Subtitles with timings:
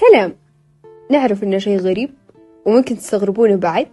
[0.00, 0.36] سلام.
[1.10, 2.10] نعرف إنه شيء غريب
[2.66, 3.88] وممكن تستغربونه بعد.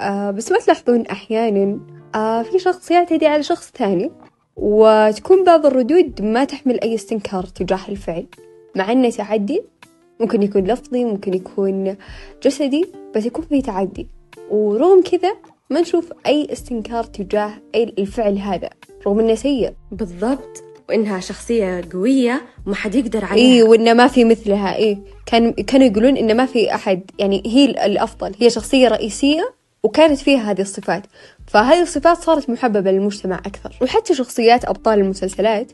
[0.00, 1.80] آه بس ما تلاحظون أحيانا
[2.14, 4.10] آه في شخص يعتدي على شخص ثاني
[4.56, 8.26] وتكون بعض الردود ما تحمل أي استنكار تجاه الفعل.
[8.76, 9.62] مع إنه تعدي.
[10.20, 11.96] ممكن يكون لفظي ممكن يكون
[12.42, 12.86] جسدي
[13.16, 14.08] بس يكون فيه تعدي.
[14.50, 15.32] ورغم كذا
[15.70, 18.70] ما نشوف أي استنكار تجاه أي الفعل هذا
[19.06, 19.72] رغم إنه سيء.
[19.92, 20.64] بالضبط.
[20.88, 23.44] وإنها شخصية قوية وما حد يقدر عليها.
[23.44, 24.76] إيه وإنه ما في مثلها.
[24.76, 27.10] إيه كان كانوا يقولون إنه ما في أحد.
[27.18, 28.34] يعني هي الأفضل.
[28.40, 31.02] هي شخصية رئيسية وكانت فيها هذه الصفات.
[31.46, 33.78] فهذه الصفات صارت محببة للمجتمع أكثر.
[33.82, 35.72] وحتى شخصيات أبطال المسلسلات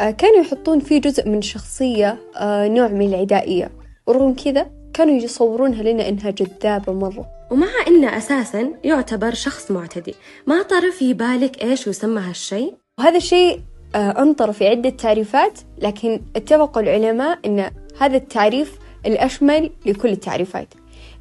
[0.00, 3.70] آه، كانوا يحطون فيه جزء من الشخصية آه، نوع من العدائية.
[4.06, 7.36] ورغم كذا كانوا يصورونها لنا إنها جذابة مرة.
[7.50, 10.14] ومع إنه أساسا يعتبر شخص معتدي
[10.46, 13.60] ما طرف في بالك إيش يسمى هالشيء؟ وهذا الشيء
[13.96, 20.68] أنطر في عدة تعريفات لكن اتفقوا العلماء أن هذا التعريف الأشمل لكل التعريفات.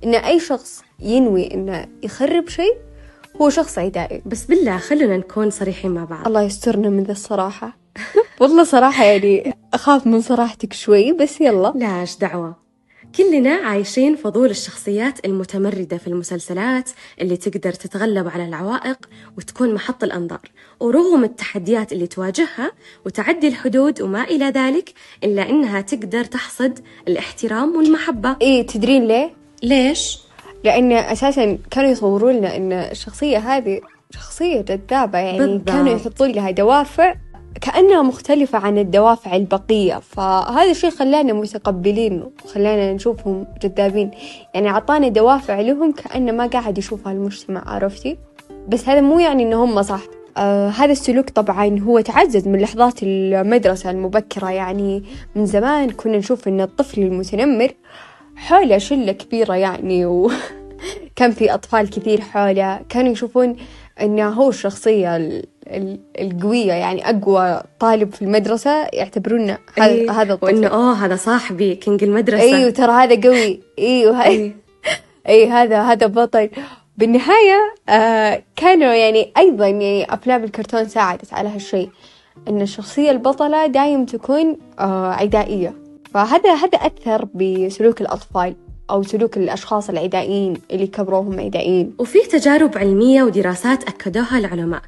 [0.04, 2.78] أن أي شخص ينوي أنه يخرب شيء
[3.42, 4.22] هو شخص عدائي.
[4.26, 6.28] بس بالله خلونا نكون صريحين مع بعض.
[6.28, 7.78] الله يسترنا من ذا الصراحة.
[8.40, 11.74] والله صراحة يعني أخاف من صراحتك شوي بس يلا.
[11.76, 12.65] لاش دعوة؟
[13.18, 16.90] كلنا عايشين فضول الشخصيات المتمردة في المسلسلات
[17.22, 18.98] اللي تقدر تتغلب على العوائق
[19.38, 20.42] وتكون محط الأنظار
[20.80, 22.72] ورغم التحديات اللي تواجهها
[23.06, 30.20] وتعدي الحدود وما إلى ذلك إلا إنها تقدر تحصد الاحترام والمحبة إيه تدرين ليه؟ ليش؟
[30.64, 35.68] لأن أساسا كانوا يصورون لنا أن الشخصية هذه شخصية جذابة يعني بالضبط.
[35.68, 37.16] كانوا يحطون لها دوافع
[37.62, 40.00] كأنها مختلفة عن الدوافع البقية.
[40.00, 44.12] فهذا الشيء خلانا متقبلين وخلانا نشوفهم جذابين
[44.54, 48.18] يعني عطانا دوافع لهم كأنه ما قاعد يشوفها المجتمع عرفتي؟
[48.68, 50.02] بس هذا مو يعني إنه هم صح.
[50.38, 54.52] آه هذا السلوك طبعا هو تعزز من لحظات المدرسة المبكرة.
[54.52, 55.04] يعني
[55.36, 57.72] من زمان كنا نشوف إن الطفل المتنمر
[58.36, 62.80] حوله شلة كبيرة يعني وكان في أطفال كثير حوله.
[62.90, 63.56] كانوا يشوفون
[64.02, 70.12] إنه هو الشخصية ال- ال- القوية يعني أقوى طالب في المدرسة يعتبرونه هذا أيه.
[70.12, 70.46] هذا الطفل.
[70.56, 72.44] وإنه أوه هذا صاحبي king المدرسة.
[72.44, 73.60] أيوه ترى هذا قوي.
[73.80, 74.56] أيوه هاي أيه.
[75.30, 76.50] اي هذا هذا بطل.
[76.98, 81.90] بالنهاية آه كانوا يعني أيضا يعني أفلام الكرتون ساعدت على هالشيء
[82.48, 85.74] إن الشخصية البطلة دايم تكون آه عدائية.
[86.14, 88.56] فهذا هذا أثر بسلوك الأطفال
[88.90, 91.94] أو سلوك الأشخاص العدائيين اللي كبروهم عدائيين.
[92.00, 94.82] وفي تجارب علمية ودراسات أكدوها العلماء.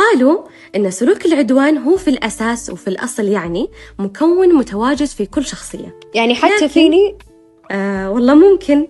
[0.00, 0.42] قالوا
[0.76, 5.98] أن سلوك العدوان هو في الأساس وفي الأصل يعني مكون متواجد في كل شخصية.
[6.14, 7.18] يعني حتى لكن- فيني؟
[7.70, 8.88] آه والله ممكن.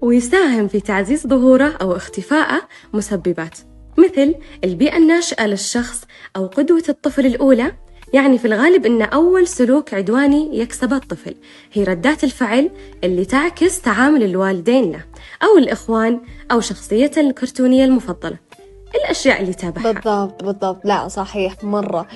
[0.00, 2.60] ويساهم في تعزيز ظهوره أو اختفائه
[2.94, 3.58] مسببات
[3.98, 4.34] مثل
[4.64, 6.00] البيئة الناشئة للشخص
[6.36, 7.72] أو قدوة الطفل الأولى.
[8.12, 11.34] يعني في الغالب أن أول سلوك عدواني يكسبه الطفل
[11.72, 12.70] هي ردات الفعل
[13.04, 15.04] اللي تعكس تعامل الوالدين له
[15.42, 16.20] أو الإخوان
[16.52, 18.36] أو شخصيته الكرتونية المفضلة.
[18.94, 19.92] الأشياء اللي تابعها.
[19.92, 20.80] بالضبط بالضبط.
[20.84, 22.06] لا صحيح مرة.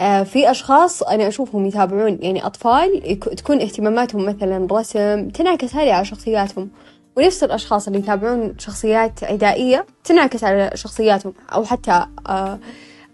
[0.00, 5.92] آه في أشخاص أنا أشوفهم يتابعون يعني أطفال يك- تكون اهتماماتهم مثلا رسم تنعكس هذه
[5.92, 6.70] على شخصياتهم.
[7.16, 11.32] ونفس الأشخاص اللي يتابعون شخصيات عدائية تنعكس على شخصياتهم.
[11.52, 12.58] أو حتى آه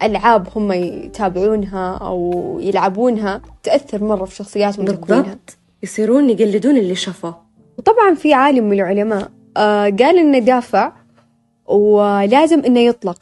[0.03, 5.57] ألعاب هم يتابعونها أو يلعبونها تأثر مرة في شخصياتهم بالضبط.
[5.83, 7.37] يصيرون يقلدون اللي شافوه.
[7.79, 10.93] وطبعا في عالم من العلماء آه قال إنه دافع
[11.67, 13.19] ولازم إنه يطلق.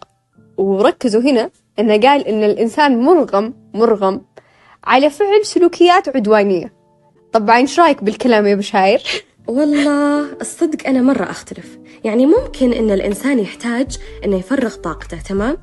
[0.56, 4.20] وركزوا هنا إنه قال إن الإنسان مرغم مرغم
[4.84, 6.72] على فعل سلوكيات عدوانية.
[7.32, 9.02] طبعا إيش رأيك بالكلام يا بشاير؟
[9.46, 11.78] والله الصدق أنا مرة أختلف.
[12.04, 15.56] يعني ممكن إن الإنسان يحتاج إنه يفرغ طاقته تمام؟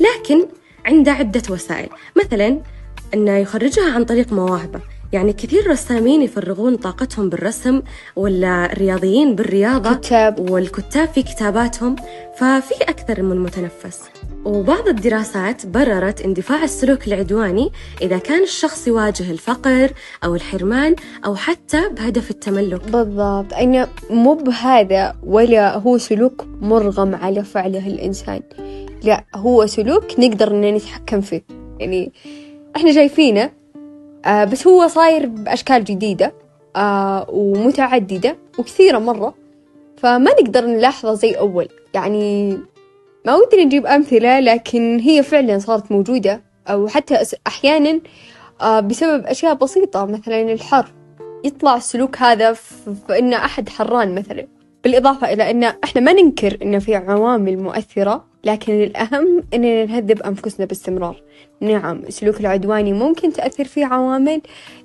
[0.00, 0.46] لكن
[0.86, 1.88] عنده عدة وسائل.
[2.16, 2.60] مثلا
[3.14, 4.80] إنه يخرجها عن طريق مواهبه.
[5.16, 7.82] يعني كثير رسامين يفرغون طاقتهم بالرسم
[8.16, 10.50] ولا الرياضيين بالرياضة كتاب.
[10.50, 11.96] والكتاب في كتاباتهم
[12.36, 14.00] ففي أكثر من متنفس.
[14.44, 17.70] وبعض الدراسات بررت اندفاع السلوك العدواني
[18.02, 19.90] إذا كان الشخص يواجه الفقر
[20.24, 22.90] أو الحرمان أو حتى بهدف التملك.
[22.90, 23.54] بالضبط.
[23.54, 28.40] أنا مو بهذا ولا هو سلوك مرغم على فعله الإنسان.
[29.02, 31.42] لا هو سلوك نقدر إن نتحكم فيه.
[31.80, 32.12] يعني
[32.76, 33.50] إحنا شايفينه
[34.26, 36.32] آه بس هو صاير بأشكال جديدة
[36.76, 39.34] آه ومتعددة وكثيرة مرة.
[39.96, 41.68] فما نقدر نلاحظه زي أول.
[41.94, 42.50] يعني
[43.26, 46.42] ما ودي نجيب أمثلة لكن هي فعلا صارت موجودة.
[46.68, 48.00] أو حتى أحيانا
[48.60, 50.86] آه بسبب أشياء بسيطة مثلا الحر.
[51.44, 54.46] يطلع السلوك هذا ف- فإن أحد حران مثلا.
[54.84, 58.24] بالإضافة إلى أن إحنا ما ننكر إن في عوامل مؤثرة.
[58.46, 61.22] لكن الأهم إننا نهذب أنفسنا باستمرار.
[61.60, 64.40] نعم السلوك العدواني ممكن تأثر فيه عوامل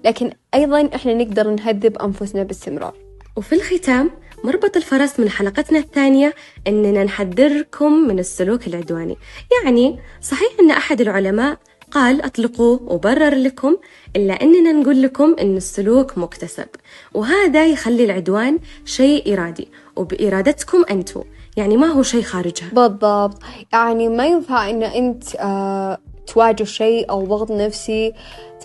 [0.06, 2.94] لكن أيضا إحنا نقدر نهذب أنفسنا باستمرار.
[3.38, 4.12] وفي الختام
[4.44, 6.34] مربط الفرس من حلقتنا الثانية
[6.68, 9.18] أننا نحذركم من السلوك العدواني.
[9.64, 11.58] يعني صحيح أن أحد العلماء
[11.92, 13.78] قال أطلقوه وبرر لكم
[14.16, 16.68] إلا أننا نقول لكم أن السلوك مكتسب.
[17.14, 21.24] وهذا يخلي العدوان شيء إرادي وبإرادتكم أنتم.
[21.58, 22.70] يعني ما هو شيء خارجها.
[22.74, 23.38] بالضبط.
[23.74, 28.14] يعني ما ينفع أن أنت آه تواجه شيء أو ضغط نفسي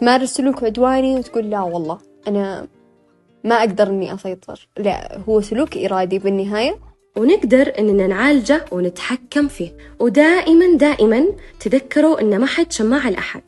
[0.00, 1.99] تمارس سلوك عدواني وتقول لا والله
[2.29, 2.67] أنا
[3.44, 4.69] ما أقدر إني أسيطر.
[4.79, 6.79] لا هو سلوك إرادي بالنهاية.
[7.17, 9.71] ونقدر إننا نعالجه ونتحكم فيه.
[10.00, 11.27] ودائما دائما
[11.61, 13.43] تذكروا إن ما حد شماع الأحد